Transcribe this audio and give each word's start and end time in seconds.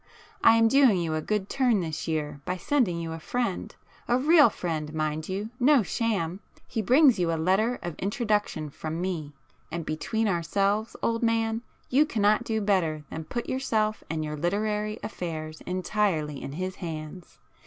I 0.43 0.55
am 0.55 0.67
doing 0.67 0.99
you 0.99 1.13
a 1.13 1.21
good 1.21 1.47
turn 1.47 1.81
this 1.81 2.07
year 2.07 2.41
by 2.43 2.57
sending 2.57 2.99
you 2.99 3.11
a 3.11 3.19
friend,—a 3.19 4.17
real 4.17 4.49
friend, 4.49 4.91
mind 4.95 5.29
you!—no 5.29 5.83
sham. 5.83 6.39
He 6.67 6.81
brings 6.81 7.19
you 7.19 7.31
a 7.31 7.37
letter 7.37 7.77
of 7.83 7.93
introduction 7.99 8.71
from 8.71 8.99
me, 8.99 9.33
and 9.71 9.85
between 9.85 10.27
ourselves, 10.27 10.95
old 11.03 11.21
man, 11.21 11.61
you 11.91 12.07
cannot 12.07 12.43
do 12.45 12.61
better 12.61 13.03
than 13.11 13.25
put 13.25 13.47
yourself 13.47 14.03
and 14.09 14.23
your 14.25 14.35
literary 14.35 14.97
affairs 15.03 15.61
entirely 15.67 16.41
in 16.41 16.53
his 16.53 16.77
hands. 16.77 17.37